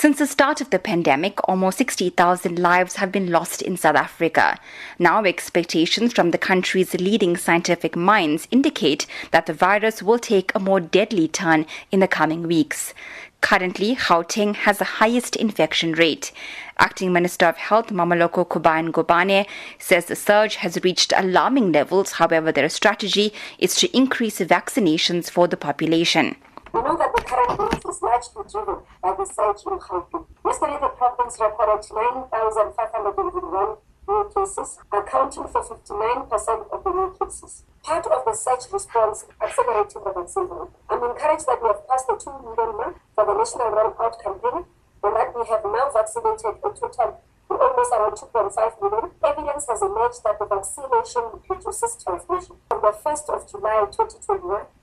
[0.00, 4.58] Since the start of the pandemic, almost 60,000 lives have been lost in South Africa.
[4.98, 10.58] Now, expectations from the country's leading scientific minds indicate that the virus will take a
[10.58, 12.94] more deadly turn in the coming weeks.
[13.42, 16.32] Currently, Gauteng has the highest infection rate.
[16.78, 19.44] Acting Minister of Health Mmamoloko Kubayi Ngqakula
[19.78, 22.12] says the surge has reached alarming levels.
[22.12, 26.36] However, their strategy is to increase vaccinations for the population.
[26.72, 27.12] We know that
[27.56, 30.26] growth is largely driven by the in Gauteng.
[30.44, 33.76] Yesterday, the province recorded 9,501
[34.08, 37.64] new cases, accounting for 59% of the new cases.
[37.82, 40.48] Part of the surge response accelerated the vaccine
[40.90, 44.64] I'm encouraged that we have passed the 2 million mark for the national run-out campaign
[45.02, 49.10] and that we have now vaccinated a total of almost around 2.5 million.
[49.24, 52.56] Evidence has emerged that the vaccination reduces transmission.
[52.68, 54.79] From the 1st of July 2021, we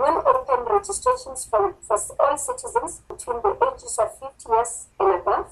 [0.00, 5.46] will open registrations for, for all citizens between the ages of 50 years and above.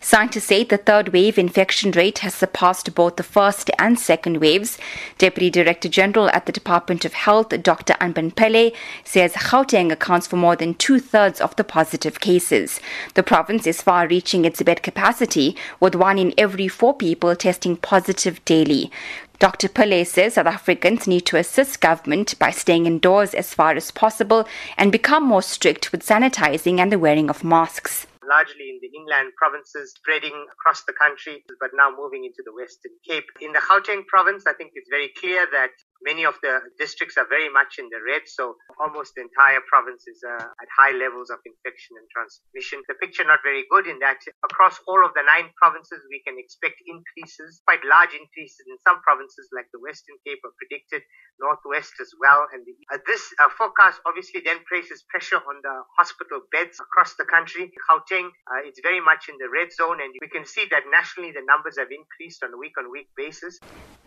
[0.00, 4.78] Scientists say the third wave infection rate has surpassed both the first and second waves.
[5.18, 7.94] Deputy Director General at the Department of Health, Dr.
[7.94, 12.80] Anban Pillay, says Gauteng accounts for more than two thirds of the positive cases.
[13.14, 17.76] The province is far reaching its bed capacity, with one in every four people testing
[17.76, 18.92] positive daily.
[19.38, 19.68] Dr.
[19.68, 24.48] Pillay says South Africans need to assist government by staying indoors as far as possible
[24.76, 29.32] and become more strict with sanitizing and the wearing of masks largely in the inland
[29.40, 33.24] provinces, spreading across the country, but now moving into the Western Cape.
[33.40, 35.72] In the Gauteng province, I think it's very clear that
[36.02, 40.06] Many of the districts are very much in the red, so almost the entire province
[40.06, 42.86] is uh, at high levels of infection and transmission.
[42.86, 46.38] The picture not very good in that across all of the nine provinces we can
[46.38, 51.02] expect increases, quite large increases in some provinces like the Western Cape are predicted,
[51.42, 52.46] Northwest as well.
[52.54, 57.18] And the, uh, this uh, forecast obviously then places pressure on the hospital beds across
[57.18, 57.74] the country.
[57.90, 61.32] Gauteng uh, is very much in the red zone, and we can see that nationally
[61.32, 63.58] the numbers have increased on a week-on-week basis.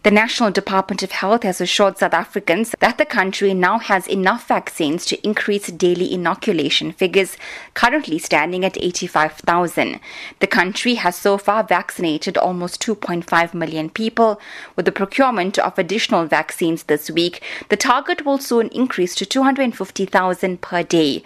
[0.03, 4.47] The National Department of Health has assured South Africans that the country now has enough
[4.47, 7.37] vaccines to increase daily inoculation figures,
[7.75, 9.99] currently standing at 85,000.
[10.39, 14.41] The country has so far vaccinated almost 2.5 million people.
[14.75, 20.61] With the procurement of additional vaccines this week, the target will soon increase to 250,000
[20.61, 21.21] per day.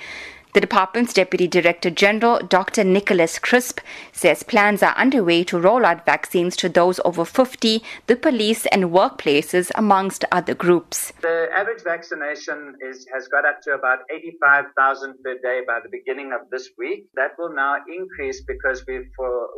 [0.55, 2.85] The department's Deputy Director General, Dr.
[2.85, 3.81] Nicholas Crisp,
[4.13, 8.85] says plans are underway to roll out vaccines to those over 50, the police, and
[8.85, 11.11] workplaces, amongst other groups.
[11.19, 16.31] The average vaccination is, has got up to about 85,000 per day by the beginning
[16.31, 17.09] of this week.
[17.15, 19.03] That will now increase because we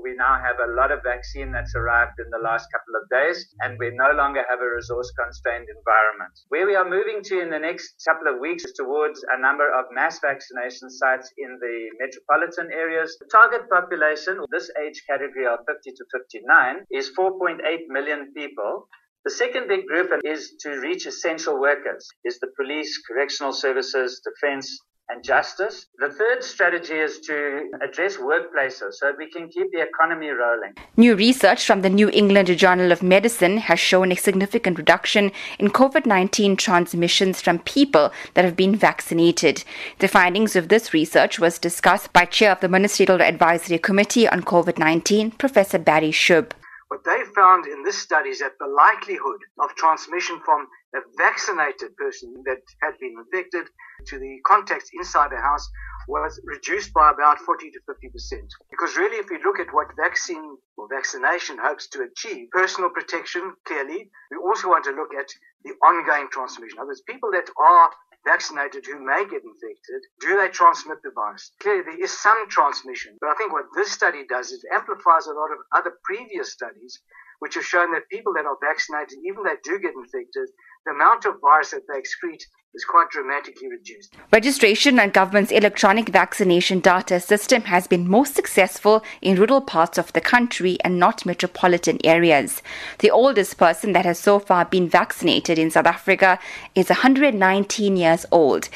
[0.02, 3.46] we now have a lot of vaccine that's arrived in the last couple of days,
[3.62, 6.34] and we no longer have a resource constrained environment.
[6.50, 9.70] Where we are moving to in the next couple of weeks is towards a number
[9.70, 13.18] of mass vaccinations sites in the metropolitan areas.
[13.20, 17.60] The target population, this age category of 50 to 59, is 4.8
[17.90, 18.88] million people.
[19.26, 24.80] The second big group is to reach essential workers, is the police, correctional services, defense,
[25.10, 25.88] and justice.
[26.00, 30.74] The third strategy is to address workplaces so that we can keep the economy rolling.
[30.98, 35.70] New research from the New England Journal of Medicine has shown a significant reduction in
[35.70, 39.64] COVID 19 transmissions from people that have been vaccinated.
[40.00, 44.44] The findings of this research was discussed by Chair of the Ministerial Advisory Committee on
[44.44, 46.52] COVID 19, Professor Barry Schoub.
[46.90, 51.96] What they found in this study is that the likelihood of transmission from a vaccinated
[51.98, 53.68] person that had been infected
[54.08, 55.68] to the context inside the house
[56.08, 58.54] was reduced by about 40 to 50 percent.
[58.72, 63.54] Because really, if we look at what vaccine or vaccination hopes to achieve, personal protection,
[63.66, 65.28] clearly, we also want to look at
[65.64, 66.78] the ongoing transmission.
[66.78, 67.92] In other words, people that are
[68.26, 71.52] vaccinated who may get infected, do they transmit the virus?
[71.60, 75.34] Clearly, there is some transmission, but I think what this study does is amplifies a
[75.34, 77.00] lot of other previous studies
[77.40, 80.50] which have shown that people that are vaccinated, even that do get infected,
[80.86, 82.44] the amount of virus that they excrete
[82.74, 84.16] is quite dramatically reduced.
[84.32, 90.14] Registration on government's electronic vaccination data system has been most successful in rural parts of
[90.14, 92.62] the country and not metropolitan areas.
[93.00, 96.40] The oldest person that has so far been vaccinated in South Africa
[96.76, 98.70] is 119 years old.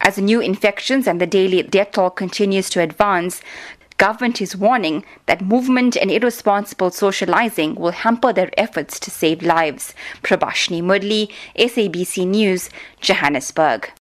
[0.00, 3.40] As new infections and the daily death toll continues to advance,
[3.96, 9.94] government is warning that movement and irresponsible socializing will hamper their efforts to save lives.
[10.22, 12.70] Prabashini Moodley, SABC News,
[13.00, 13.90] Johannesburg.